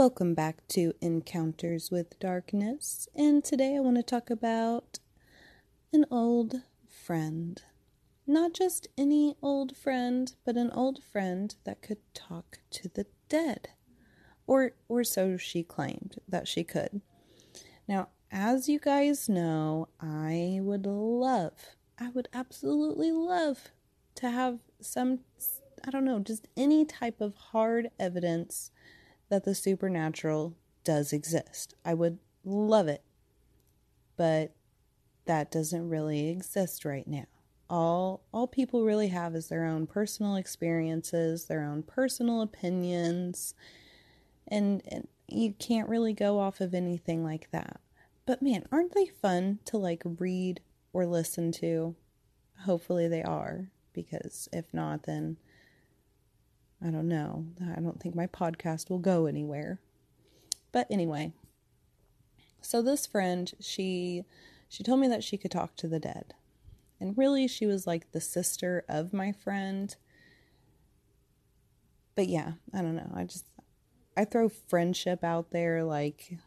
[0.00, 4.98] Welcome back to Encounters with Darkness, and today I want to talk about
[5.92, 7.62] an old friend.
[8.26, 13.68] Not just any old friend, but an old friend that could talk to the dead.
[14.46, 17.02] Or or so she claimed that she could.
[17.86, 23.68] Now, as you guys know, I would love, I would absolutely love
[24.14, 25.18] to have some
[25.84, 28.70] I don't know, just any type of hard evidence
[29.30, 31.74] that the supernatural does exist.
[31.84, 33.02] I would love it.
[34.16, 34.52] But
[35.24, 37.26] that doesn't really exist right now.
[37.70, 43.54] All all people really have is their own personal experiences, their own personal opinions,
[44.48, 47.80] and, and you can't really go off of anything like that.
[48.26, 50.60] But man, aren't they fun to like read
[50.92, 51.94] or listen to?
[52.64, 55.36] Hopefully they are, because if not, then
[56.84, 57.46] I don't know.
[57.76, 59.80] I don't think my podcast will go anywhere.
[60.72, 61.32] But anyway,
[62.62, 64.24] so this friend, she
[64.68, 66.34] she told me that she could talk to the dead.
[67.00, 69.94] And really she was like the sister of my friend.
[72.14, 73.10] But yeah, I don't know.
[73.14, 73.46] I just
[74.16, 76.38] I throw friendship out there like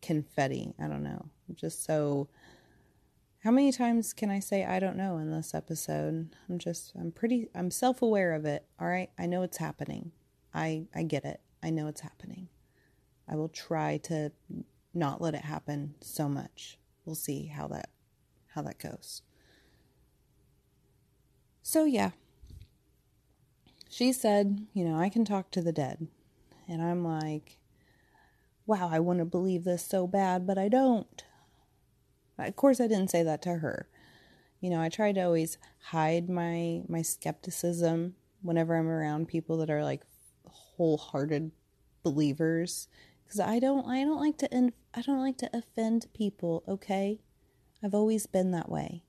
[0.00, 0.74] confetti.
[0.80, 1.26] I don't know.
[1.48, 2.28] I'm just so
[3.42, 6.30] how many times can I say I don't know in this episode?
[6.48, 8.66] I'm just I'm pretty I'm self-aware of it.
[8.80, 9.10] All right?
[9.18, 10.12] I know it's happening.
[10.54, 11.40] I I get it.
[11.62, 12.48] I know it's happening.
[13.28, 14.30] I will try to
[14.94, 16.78] not let it happen so much.
[17.04, 17.90] We'll see how that
[18.54, 19.22] how that goes.
[21.62, 22.10] So yeah.
[23.88, 26.06] She said, you know, I can talk to the dead.
[26.68, 27.58] And I'm like,
[28.66, 31.24] wow, I want to believe this so bad, but I don't.
[32.38, 33.88] Of course, I didn't say that to her.
[34.60, 35.58] You know, I try to always
[35.90, 40.02] hide my my skepticism whenever I'm around people that are like
[40.46, 41.52] wholehearted
[42.02, 42.88] believers
[43.24, 47.20] because I don't I don't like to I don't like to offend people, okay?
[47.82, 49.04] I've always been that way.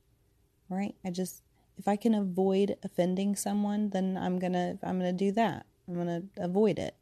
[0.70, 0.96] Right?
[1.06, 1.44] I just
[1.78, 5.66] if I can avoid offending someone, then I'm going to I'm going to do that.
[5.88, 6.96] I'm going to avoid it.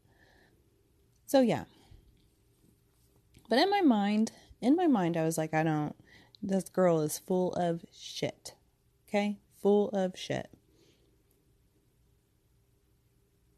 [1.25, 1.65] So yeah.
[3.49, 4.31] But in my mind,
[4.61, 5.95] in my mind I was like I don't
[6.41, 8.53] this girl is full of shit.
[9.07, 9.39] Okay?
[9.61, 10.49] Full of shit.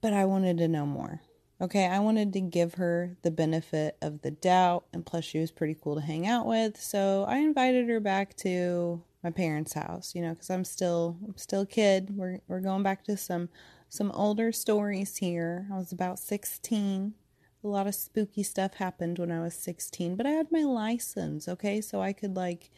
[0.01, 1.21] But I wanted to know more.
[1.61, 5.49] Okay, I wanted to give her the benefit of the doubt, and plus she was
[5.49, 6.81] pretty cool to hang out with.
[6.81, 11.37] So I invited her back to my parents' house, you know, because I'm still I'm
[11.37, 12.17] still a kid.
[12.17, 13.47] We're we're going back to some
[13.87, 15.67] some older stories here.
[15.71, 17.13] I was about 16
[17.63, 21.47] a lot of spooky stuff happened when I was 16, but I had my license,
[21.47, 21.79] okay?
[21.79, 22.69] So I could like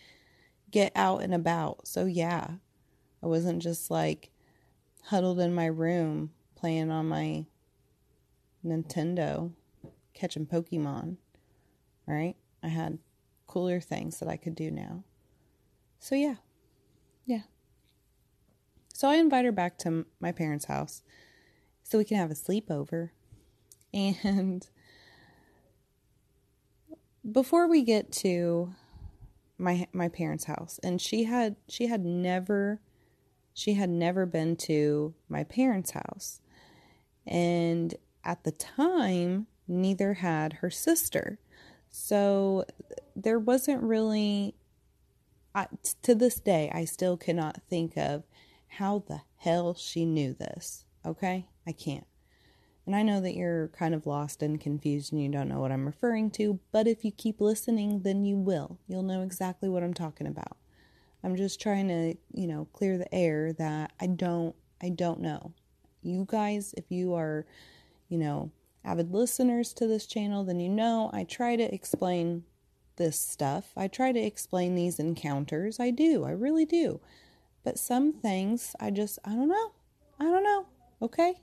[0.72, 1.88] get out and about.
[1.88, 2.56] So yeah,
[3.24, 4.32] I wasn't just like
[5.06, 7.46] huddled in my room playing on my
[8.66, 9.52] Nintendo
[10.14, 11.18] catching Pokemon,
[12.08, 12.36] right?
[12.64, 13.00] I had
[13.48, 15.04] cooler things that I could do now.
[16.00, 16.36] So yeah.
[17.26, 17.42] Yeah.
[18.94, 21.02] So I invite her back to my parents' house
[21.84, 23.10] so we can have a sleepover.
[23.94, 24.68] And
[27.32, 28.74] before we get to
[29.58, 32.82] my my parents' house, and she had she had never
[33.54, 36.42] she had never been to my parents' house.
[37.26, 41.40] And at the time, neither had her sister.
[41.90, 42.66] So
[43.16, 44.56] there wasn't really
[45.56, 45.68] I,
[46.04, 48.24] to this day I still cannot think of
[48.68, 50.86] how the hell she knew this.
[51.06, 51.48] Okay?
[51.66, 52.06] I can't.
[52.86, 55.72] And I know that you're kind of lost and confused and you don't know what
[55.72, 58.78] I'm referring to, but if you keep listening, then you will.
[58.88, 60.58] You'll know exactly what I'm talking about.
[61.24, 65.54] I'm just trying to, you know, clear the air that I don't I don't know.
[66.04, 67.48] You guys, if you are,
[68.10, 68.52] you know,
[68.84, 72.44] avid listeners to this channel, then you know I try to explain
[72.98, 73.72] this stuff.
[73.76, 75.80] I try to explain these encounters.
[75.80, 76.24] I do.
[76.24, 77.02] I really do.
[77.64, 79.72] But some things I just I don't know.
[80.20, 80.68] I don't know.
[81.02, 81.34] Okay?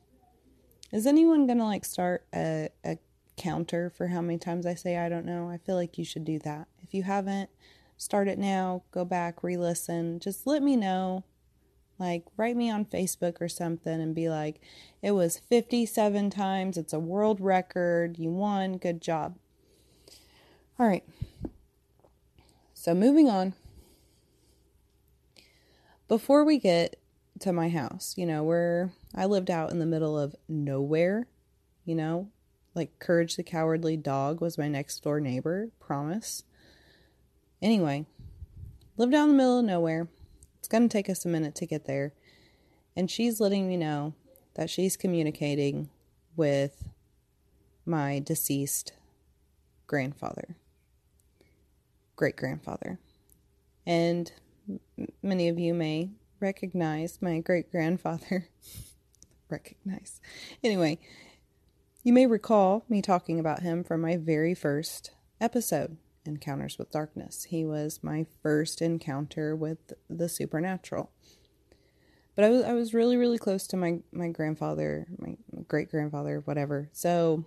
[0.93, 2.99] Is anyone gonna like start a, a
[3.37, 5.49] counter for how many times I say I don't know?
[5.49, 6.69] I feel like you should do that.
[6.83, 7.49] If you haven't,
[7.97, 10.21] start it now, go back, re listen.
[10.21, 11.25] Just let me know.
[11.99, 14.61] Like, write me on Facebook or something and be like,
[15.03, 16.77] it was 57 times.
[16.77, 18.19] It's a world record.
[18.19, 18.77] You won.
[18.77, 19.37] Good job.
[20.81, 21.05] All right.
[22.75, 23.55] So, moving on.
[26.09, 26.97] Before we get
[27.43, 28.15] to my house.
[28.17, 31.27] You know, where I lived out in the middle of nowhere,
[31.85, 32.31] you know,
[32.75, 36.45] like Courage the Cowardly Dog was my next door neighbor, promise.
[37.61, 38.07] Anyway,
[38.97, 40.09] lived out in the middle of nowhere.
[40.59, 42.15] It's going to take us a minute to get there.
[42.97, 44.15] And she's letting me know
[44.55, 45.91] that she's communicating
[46.37, 46.89] with
[47.85, 48.93] my deceased
[49.87, 50.57] grandfather,
[52.17, 52.99] great grandfather.
[53.87, 54.33] And
[54.69, 56.11] m- many of you may
[56.41, 58.49] recognize my great grandfather.
[59.53, 60.21] recognize.
[60.65, 60.99] Anyway,
[62.03, 67.45] you may recall me talking about him from my very first episode, Encounters with Darkness.
[67.45, 71.13] He was my first encounter with the supernatural.
[72.35, 75.37] But I was I was really really close to my my grandfather, my
[75.69, 76.89] great grandfather, whatever.
[76.93, 77.45] So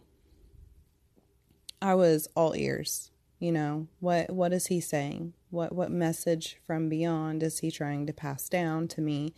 [1.81, 3.11] I was all ears.
[3.39, 5.33] You know what what is he saying?
[5.49, 9.33] What what message from beyond is he trying to pass down to me?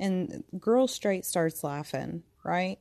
[0.00, 2.78] And girl straight starts laughing, right?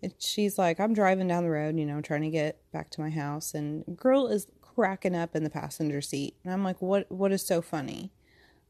[0.00, 3.00] It, she's like, I'm driving down the road, you know, trying to get back to
[3.00, 7.10] my house, and girl is cracking up in the passenger seat, and I'm like, what
[7.10, 8.12] What is so funny?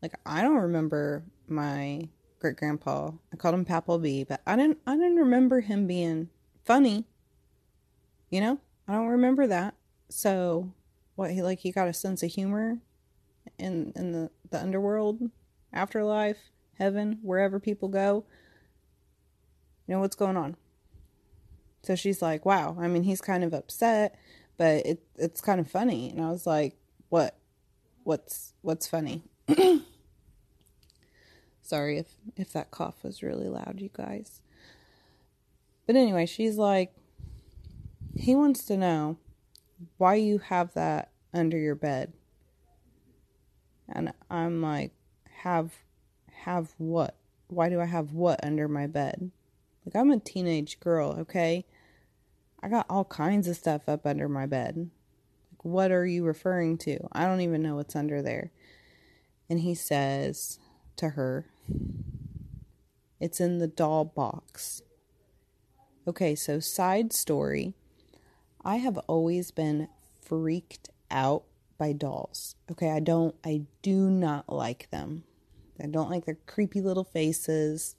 [0.03, 2.09] Like I don't remember my
[2.41, 3.13] great grandpa.
[3.33, 6.29] I called him Papa B, but I didn't I didn't remember him being
[6.65, 7.07] funny.
[8.31, 8.61] You know?
[8.89, 9.75] I don't remember that.
[10.09, 10.73] So
[11.15, 12.79] what he like he got a sense of humor
[13.59, 15.31] in in the, the underworld,
[15.73, 16.51] afterlife,
[16.83, 18.25] heaven, wherever people go.
[19.87, 20.57] You know what's going on.
[21.85, 24.19] So she's like, Wow, I mean he's kind of upset,
[24.57, 26.11] but it it's kind of funny.
[26.11, 26.77] And I was like,
[27.09, 27.37] What?
[28.03, 29.23] What's what's funny?
[31.63, 34.41] Sorry if if that cough was really loud, you guys.
[35.87, 36.93] But anyway, she's like
[38.17, 39.19] he wants to know
[39.99, 42.13] why you have that under your bed.
[43.89, 44.93] And I'm like,
[45.43, 45.73] have
[46.45, 47.17] have what?
[47.49, 49.31] Why do I have what under my bed?
[49.85, 51.65] Like I'm a teenage girl, okay?
[52.63, 54.91] I got all kinds of stuff up under my bed.
[55.51, 56.99] Like what are you referring to?
[57.13, 58.53] I don't even know what's under there.
[59.51, 60.59] And he says
[60.97, 61.47] to her,
[63.21, 64.83] it's in the doll box.
[66.07, 67.75] Okay, so side story.
[68.65, 69.89] I have always been
[70.21, 71.45] freaked out
[71.79, 72.57] by dolls.
[72.71, 75.25] Okay, I don't, I do not like them.
[75.83, 77.97] I don't like their creepy little faces.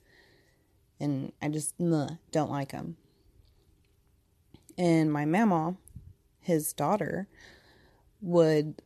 [0.99, 2.97] And I just don't like them.
[4.77, 5.75] And my mama,
[6.39, 7.27] his daughter,
[8.21, 8.81] would,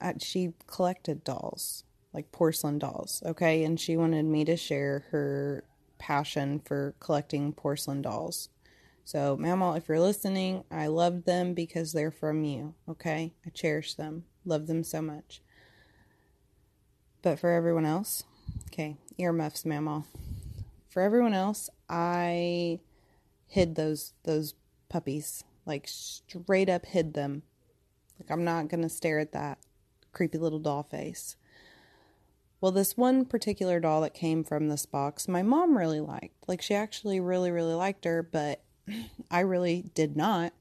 [0.00, 1.84] uh, she collected dolls
[2.14, 3.64] like porcelain dolls, okay?
[3.64, 5.64] And she wanted me to share her
[5.98, 8.48] passion for collecting porcelain dolls.
[9.04, 13.34] So, Mama, if you're listening, I love them because they're from you, okay?
[13.44, 15.42] I cherish them, love them so much.
[17.24, 18.22] But for everyone else,
[18.66, 20.04] okay, earmuffs, Mama.
[20.90, 22.80] For everyone else, I
[23.46, 24.52] hid those those
[24.90, 27.42] puppies, like straight up hid them.
[28.20, 29.56] Like I'm not gonna stare at that
[30.12, 31.36] creepy little doll face.
[32.60, 36.46] Well, this one particular doll that came from this box, my mom really liked.
[36.46, 38.62] Like, she actually really, really liked her, but
[39.30, 40.52] I really did not.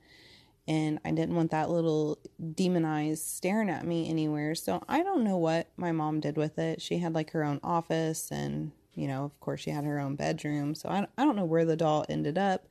[0.68, 2.20] And I didn't want that little
[2.54, 4.56] demonized staring at me anywhere.
[4.56, 6.82] So I don't know what my mom did with it.
[6.82, 10.16] She had like her own office, and, you know, of course, she had her own
[10.16, 10.74] bedroom.
[10.74, 12.68] So I, I don't know where the doll ended up,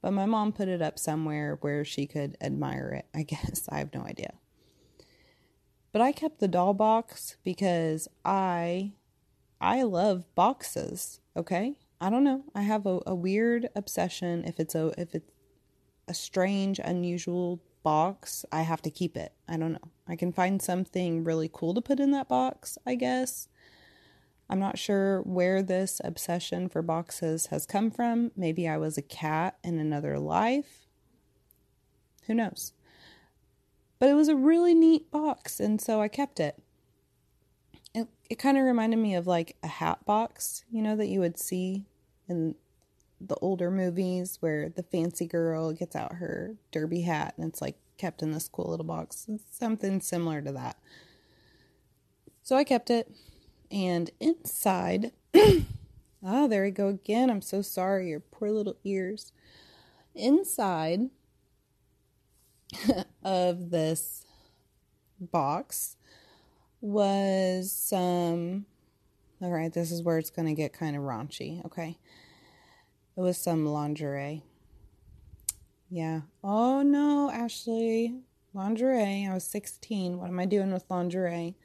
[0.00, 3.68] but my mom put it up somewhere where she could admire it, I guess.
[3.70, 4.34] I have no idea.
[5.92, 8.92] But I kept the doll box because I
[9.60, 11.76] I love boxes, okay?
[12.00, 12.42] I don't know.
[12.54, 15.30] I have a, a weird obsession if it's a if it's
[16.08, 19.32] a strange, unusual box, I have to keep it.
[19.48, 19.90] I don't know.
[20.06, 23.48] I can find something really cool to put in that box, I guess.
[24.48, 28.32] I'm not sure where this obsession for boxes has come from.
[28.36, 30.86] Maybe I was a cat in another life.
[32.26, 32.72] Who knows?
[33.98, 36.60] But it was a really neat box, and so I kept it.
[37.94, 41.20] It, it kind of reminded me of like a hat box, you know, that you
[41.20, 41.86] would see
[42.28, 42.56] in
[43.26, 47.76] the older movies where the fancy girl gets out her derby hat and it's like
[47.98, 49.28] kept in this cool little box.
[49.50, 50.76] Something similar to that.
[52.42, 53.08] So I kept it,
[53.70, 55.62] and inside, oh,
[56.48, 57.30] there we go again.
[57.30, 59.32] I'm so sorry, your poor little ears.
[60.16, 61.10] Inside
[63.24, 64.24] of this
[65.20, 65.96] box
[66.80, 68.66] was some.
[69.40, 71.64] All right, this is where it's going to get kind of raunchy.
[71.64, 71.98] Okay.
[73.16, 74.42] It was some lingerie.
[75.90, 76.22] Yeah.
[76.42, 78.20] Oh no, Ashley.
[78.54, 79.26] Lingerie.
[79.26, 80.18] I was 16.
[80.18, 81.56] What am I doing with lingerie?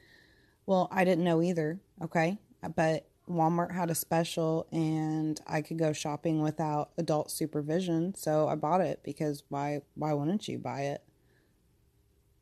[0.66, 1.80] Well, I didn't know either.
[2.02, 2.38] Okay.
[2.76, 8.54] But Walmart had a special and I could go shopping without adult supervision, so I
[8.54, 11.02] bought it because why why wouldn't you buy it?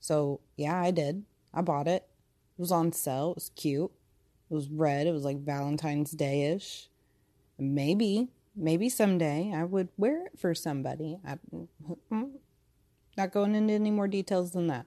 [0.01, 1.25] So, yeah, I did.
[1.53, 2.07] I bought it.
[2.57, 3.33] It was on sale.
[3.33, 3.91] It was cute.
[4.49, 5.09] It was red.
[5.09, 6.89] It was like Valentine's Day-ish.
[7.59, 11.19] Maybe, maybe someday I would wear it for somebody.
[11.25, 11.69] I'm
[13.17, 14.87] Not going into any more details than that.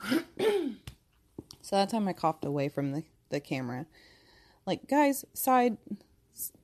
[1.60, 3.86] so that time I coughed away from the, the camera.
[4.66, 5.78] Like, guys, side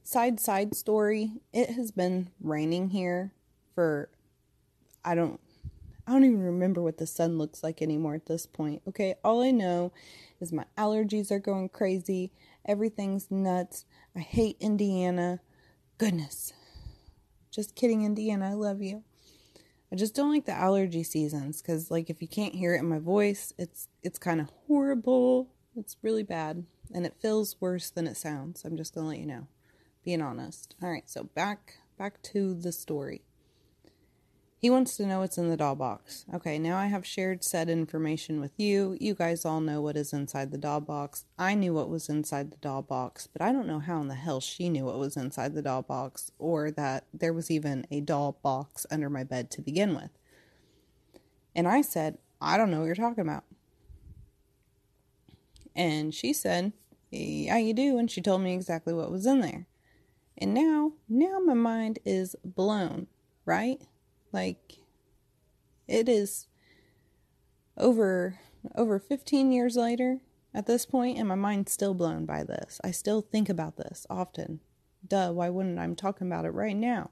[0.03, 1.33] side side story.
[1.53, 3.33] It has been raining here
[3.75, 4.09] for
[5.05, 5.41] I don't
[6.07, 8.83] I don't even remember what the sun looks like anymore at this point.
[8.87, 9.93] Okay, all I know
[10.41, 12.31] is my allergies are going crazy.
[12.67, 13.87] Everything's nuts.
[14.15, 15.41] I hate Indiana.
[15.97, 16.53] Goodness.
[17.51, 18.51] Just kidding, Indiana.
[18.51, 19.05] I love you.
[19.93, 22.89] I just don't like the allergy seasons cuz like if you can't hear it in
[22.89, 25.49] my voice, it's it's kind of horrible.
[25.77, 28.65] It's really bad and it feels worse than it sounds.
[28.65, 29.47] I'm just going to let you know.
[30.05, 30.75] Being honest.
[30.83, 33.23] All right, so back back to the story.
[34.65, 36.25] He wants to know what's in the doll box.
[36.33, 38.97] Okay, now I have shared said information with you.
[38.99, 41.27] You guys all know what is inside the doll box.
[41.39, 44.15] I knew what was inside the doll box, but I don't know how in the
[44.15, 48.01] hell she knew what was inside the doll box or that there was even a
[48.01, 50.13] doll box under my bed to begin with.
[51.55, 53.45] And I said, I don't know what you're talking about.
[55.77, 56.73] And she said,
[57.11, 57.99] Yeah, you do.
[57.99, 59.67] And she told me exactly what was in there.
[60.39, 63.09] And now, now my mind is blown,
[63.45, 63.83] right?
[64.35, 64.79] Like
[65.87, 66.49] it is
[67.79, 68.41] over
[68.75, 70.23] over 15 years later
[70.53, 72.81] at this point and my mind's still blown by this.
[72.83, 74.59] I still think about this often.
[75.07, 75.85] Duh, why wouldn't I?
[75.85, 77.11] I'm talking about it right now.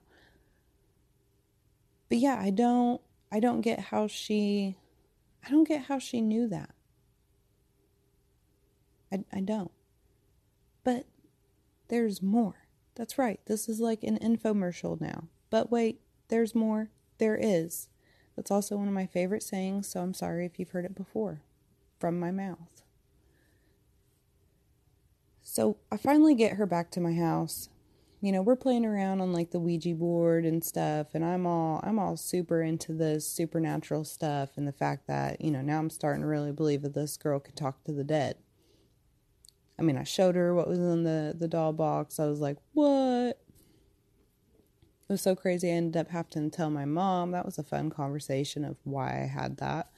[2.08, 3.00] But yeah, I don't
[3.30, 4.76] I don't get how she
[5.46, 6.74] I don't get how she knew that.
[9.12, 9.70] I I don't.
[10.82, 11.06] But
[11.86, 12.66] there's more.
[12.96, 13.38] That's right.
[13.46, 15.28] This is like an infomercial now.
[15.50, 16.90] But wait, there's more
[17.22, 17.88] there is.
[18.34, 21.40] That's also one of my favorite sayings, so I'm sorry if you've heard it before
[22.00, 22.82] from my mouth.
[25.40, 27.68] So I finally get her back to my house.
[28.20, 31.80] You know, we're playing around on like the Ouija board and stuff, and I'm all
[31.84, 35.90] I'm all super into this supernatural stuff and the fact that, you know, now I'm
[35.90, 38.36] starting to really believe that this girl could talk to the dead.
[39.78, 42.18] I mean, I showed her what was in the the doll box.
[42.18, 43.41] I was like, "What?"
[45.12, 45.69] Was so crazy.
[45.69, 47.33] I ended up having to tell my mom.
[47.33, 49.90] That was a fun conversation of why I had that.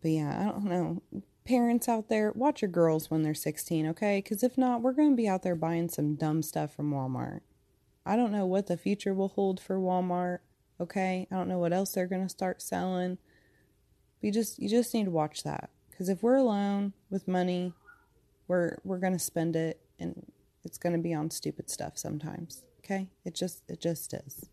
[0.00, 1.02] But yeah, I don't know.
[1.44, 4.20] Parents out there, watch your girls when they're 16, okay?
[4.22, 7.40] Because if not, we're going to be out there buying some dumb stuff from Walmart.
[8.06, 10.38] I don't know what the future will hold for Walmart,
[10.80, 11.26] okay?
[11.28, 13.18] I don't know what else they're going to start selling.
[14.20, 17.72] But you just you just need to watch that because if we're alone with money,
[18.46, 20.30] we're we're going to spend it and
[20.62, 22.62] it's going to be on stupid stuff sometimes.
[22.84, 23.08] Okay?
[23.24, 24.48] It just it just is.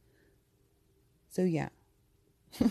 [1.30, 1.70] So yeah.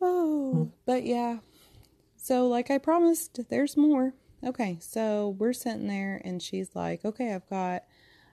[0.00, 0.64] oh, hmm.
[0.84, 1.38] but yeah.
[2.16, 4.14] So like I promised, there's more.
[4.44, 7.84] Okay, so we're sitting there and she's like, "Okay, I've got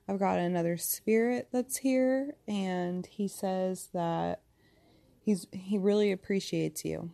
[0.07, 4.41] I've got another spirit that's here and he says that
[5.21, 7.11] he's he really appreciates you."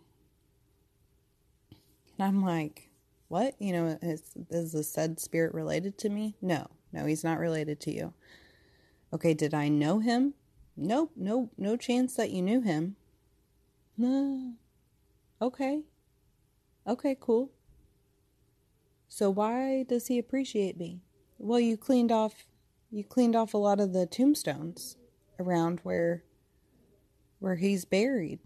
[2.18, 2.90] And I'm like,
[3.28, 3.56] "What?
[3.60, 6.68] You know, is is the said spirit related to me?" No.
[6.92, 8.14] No, he's not related to you.
[9.14, 10.34] Okay, did I know him?
[10.76, 12.96] Nope, no, no chance that you knew him.
[13.98, 14.54] No.
[15.42, 15.84] Okay.
[16.86, 17.50] Okay, cool.
[19.08, 21.00] So why does he appreciate me?
[21.38, 22.46] Well, you cleaned off
[22.92, 24.98] you cleaned off a lot of the tombstones
[25.40, 26.24] around where
[27.40, 28.40] where he's buried.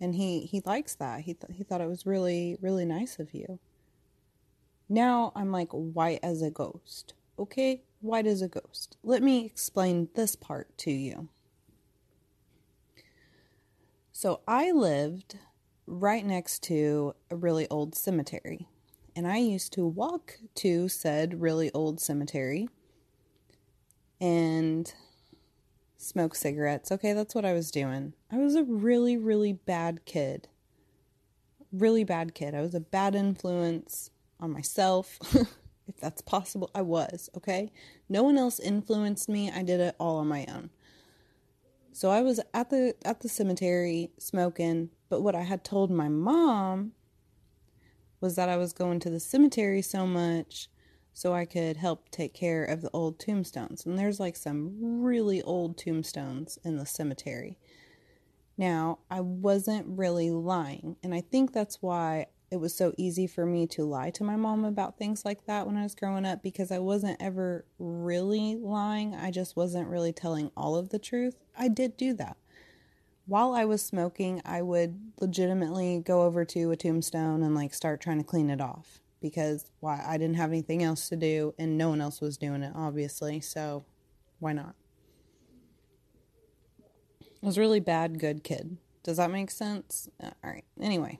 [0.00, 1.20] And he he likes that.
[1.20, 3.58] He th- he thought it was really really nice of you.
[4.88, 7.14] Now I'm like white as a ghost.
[7.38, 8.96] Okay, white as a ghost.
[9.02, 11.28] Let me explain this part to you.
[14.12, 15.38] So, I lived
[15.86, 18.68] right next to a really old cemetery,
[19.16, 22.68] and I used to walk to said really old cemetery
[24.20, 24.92] and
[25.96, 26.92] smoke cigarettes.
[26.92, 28.12] Okay, that's what I was doing.
[28.30, 30.48] I was a really, really bad kid.
[31.72, 32.54] Really bad kid.
[32.54, 35.18] I was a bad influence on myself.
[35.86, 36.70] if that's possible.
[36.74, 37.72] I was, okay?
[38.08, 39.50] No one else influenced me.
[39.50, 40.70] I did it all on my own.
[41.92, 46.08] So I was at the at the cemetery smoking, but what I had told my
[46.08, 46.92] mom
[48.20, 50.68] was that I was going to the cemetery so much
[51.12, 53.84] so I could help take care of the old tombstones.
[53.84, 57.58] And there's like some really old tombstones in the cemetery.
[58.56, 63.46] Now, I wasn't really lying, and I think that's why it was so easy for
[63.46, 66.42] me to lie to my mom about things like that when I was growing up
[66.42, 69.14] because I wasn't ever really lying.
[69.14, 71.36] I just wasn't really telling all of the truth.
[71.58, 72.36] I did do that.
[73.24, 78.02] While I was smoking, I would legitimately go over to a tombstone and like start
[78.02, 81.78] trying to clean it off because why I didn't have anything else to do and
[81.78, 83.40] no one else was doing it obviously.
[83.40, 83.86] So,
[84.40, 84.74] why not?
[87.42, 88.76] I was really bad, good kid.
[89.02, 90.10] Does that make sense?
[90.22, 90.64] Uh, all right.
[90.78, 91.18] Anyway,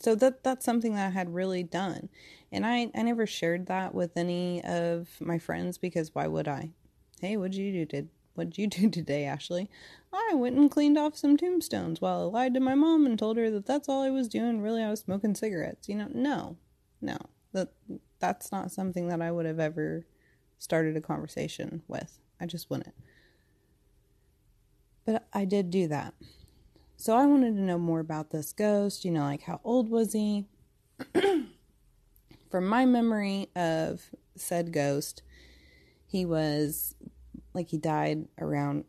[0.00, 2.08] so that that's something that I had really done,
[2.50, 6.70] and I I never shared that with any of my friends because why would I?
[7.20, 7.84] Hey, what'd you do?
[7.84, 9.70] Did what'd you do today, Ashley?
[10.12, 13.36] I went and cleaned off some tombstones while I lied to my mom and told
[13.36, 14.60] her that that's all I was doing.
[14.60, 15.88] Really, I was smoking cigarettes.
[15.88, 16.56] You know, no,
[17.00, 17.18] no,
[17.52, 17.72] that
[18.18, 20.06] that's not something that I would have ever
[20.58, 22.18] started a conversation with.
[22.40, 22.94] I just wouldn't.
[25.04, 26.14] But I did do that.
[27.00, 30.12] So I wanted to know more about this ghost, you know, like how old was
[30.12, 30.44] he?
[32.50, 35.22] From my memory of said ghost,
[36.06, 36.94] he was
[37.54, 38.84] like he died around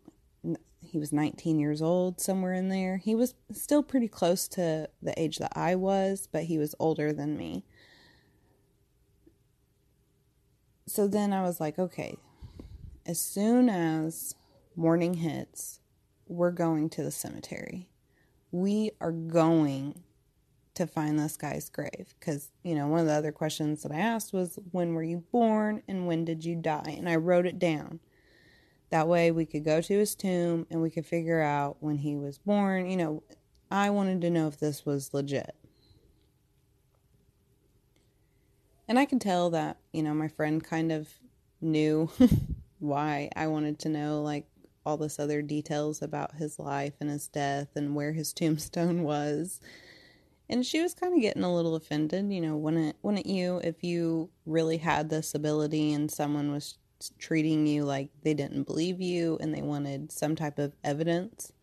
[0.81, 2.97] he was 19 years old somewhere in there.
[2.97, 7.13] He was still pretty close to the age that I was, but he was older
[7.13, 7.63] than me.
[10.85, 12.17] So then I was like, okay,
[13.05, 14.35] as soon as
[14.75, 15.79] morning hits,
[16.27, 17.87] we're going to the cemetery.
[18.51, 20.03] We are going
[20.75, 22.13] to find this guy's grave.
[22.19, 25.23] Because you know one of the other questions that i asked was when were you
[25.31, 26.95] born and when did you die?
[26.97, 27.99] And i wrote it down.
[28.89, 32.15] That way we could go to his tomb and we could figure out when he
[32.15, 32.89] was born.
[32.89, 33.23] You know
[33.69, 35.55] i wanted to know if this was legit.
[38.87, 41.09] And i could tell that you know my friend kind of
[41.61, 42.09] knew
[42.79, 44.47] why i wanted to know like
[44.85, 49.59] all this other details about his life and his death and where his tombstone was.
[50.49, 53.83] And she was kind of getting a little offended, you know, wouldn't wouldn't you if
[53.83, 56.77] you really had this ability and someone was
[57.17, 61.53] treating you like they didn't believe you and they wanted some type of evidence.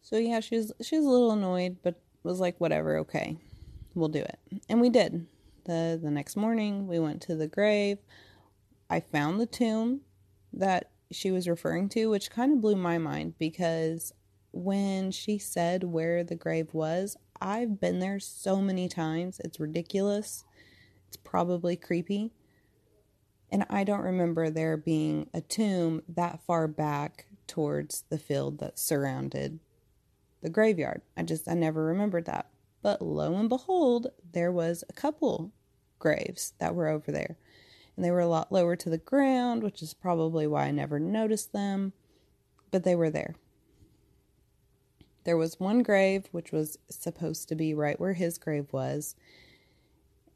[0.00, 3.36] So yeah, she was she was a little annoyed, but was like, whatever, okay,
[3.94, 4.38] we'll do it,
[4.68, 5.26] and we did.
[5.64, 7.98] the The next morning, we went to the grave.
[8.90, 10.00] I found the tomb
[10.52, 14.12] that she was referring to, which kind of blew my mind because
[14.52, 19.40] when she said where the grave was, I've been there so many times.
[19.44, 20.44] It's ridiculous.
[21.08, 22.32] It's probably creepy.
[23.50, 28.78] And I don't remember there being a tomb that far back towards the field that
[28.78, 29.58] surrounded
[30.42, 31.02] the graveyard.
[31.16, 32.48] I just, I never remembered that.
[32.82, 35.52] But lo and behold, there was a couple
[35.98, 37.36] graves that were over there
[37.96, 40.98] and they were a lot lower to the ground, which is probably why I never
[40.98, 41.92] noticed them,
[42.70, 43.36] but they were there.
[45.24, 49.14] There was one grave, which was supposed to be right where his grave was.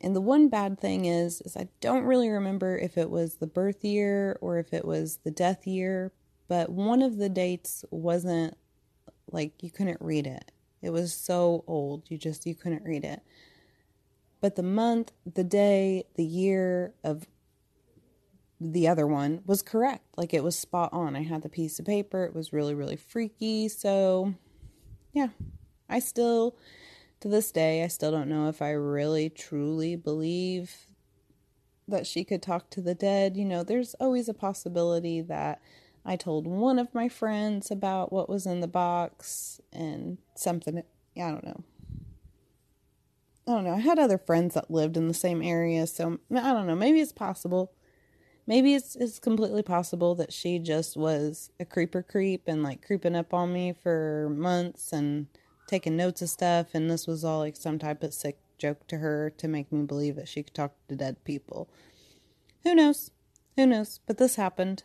[0.01, 3.47] And the one bad thing is, is I don't really remember if it was the
[3.47, 6.13] birth year or if it was the death year,
[6.47, 8.57] but one of the dates wasn't
[9.31, 10.53] like you couldn't read it.
[10.81, 13.21] It was so old, you just you couldn't read it.
[14.41, 17.27] But the month, the day, the year of
[18.61, 20.05] the other one was correct.
[20.17, 21.15] Like it was spot on.
[21.15, 22.25] I had the piece of paper.
[22.25, 23.69] It was really, really freaky.
[23.69, 24.35] So,
[25.13, 25.29] yeah,
[25.89, 26.57] I still,
[27.21, 30.87] to this day, I still don't know if I really truly believe
[31.87, 33.37] that she could talk to the dead.
[33.37, 35.63] You know, there's always a possibility that
[36.05, 40.83] I told one of my friends about what was in the box and something.
[41.17, 41.63] I don't know.
[43.47, 43.75] I don't know.
[43.75, 46.75] I had other friends that lived in the same area, so I don't know.
[46.75, 47.73] Maybe it's possible
[48.49, 53.15] maybe it's it's completely possible that she just was a creeper creep and like creeping
[53.15, 55.27] up on me for months and
[55.69, 58.99] taking notes of stuff and this was all like some type of sick joke to
[58.99, 61.69] her to make me believe that she could talk to dead people.
[62.65, 63.11] Who knows?
[63.57, 64.01] Who knows?
[64.07, 64.83] But this happened.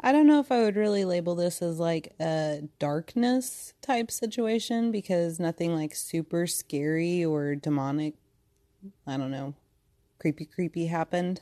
[0.00, 4.90] I don't know if I would really label this as like a darkness type situation
[4.90, 8.14] because nothing like super scary or demonic,
[9.06, 9.54] I don't know,
[10.18, 11.40] creepy creepy happened.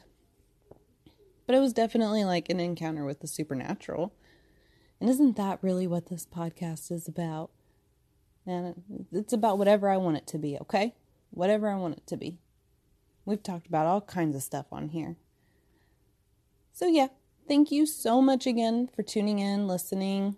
[1.46, 4.14] But it was definitely like an encounter with the supernatural.
[5.00, 7.50] And isn't that really what this podcast is about?
[8.46, 10.94] And it's about whatever I want it to be, okay?
[11.30, 12.38] Whatever I want it to be.
[13.24, 15.16] We've talked about all kinds of stuff on here.
[16.72, 17.08] So, yeah,
[17.46, 20.36] thank you so much again for tuning in, listening.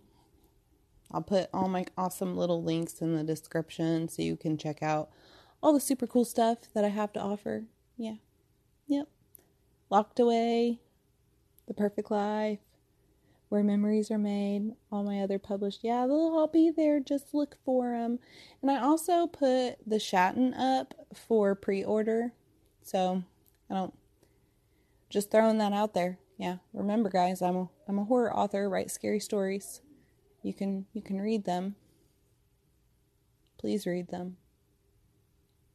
[1.11, 5.11] I'll put all my awesome little links in the description so you can check out
[5.63, 7.65] all the super cool stuff that I have to offer.
[7.97, 8.17] Yeah.
[8.89, 9.09] Yep.
[9.91, 10.81] Locked away,
[11.67, 12.59] the Perfect Life,
[13.49, 15.81] Where Memories Are Made, all my other published.
[15.83, 17.01] Yeah, they'll all be there.
[17.01, 18.19] Just look for them.
[18.63, 22.33] And I also put the Shatton up for pre order.
[22.83, 23.23] So
[23.71, 23.95] I don't.
[25.11, 26.19] Just throwing that out there.
[26.39, 28.69] Yeah, remember, guys, I'm a I'm a horror author.
[28.69, 29.81] Write scary stories.
[30.43, 31.77] You can you can read them.
[33.59, 34.37] Please read them.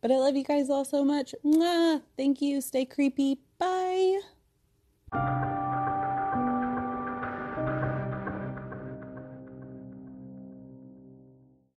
[0.01, 1.33] But I love you guys all so much.
[1.43, 2.01] Mwah!
[2.15, 2.61] Thank you.
[2.61, 3.39] Stay creepy.
[3.57, 3.78] Bye.